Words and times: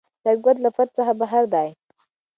دا 0.23 0.29
واقعیت 0.33 0.57
له 0.61 0.69
فرد 0.75 0.89
څخه 0.97 1.13
بهر 1.21 1.43
دی. 1.53 1.69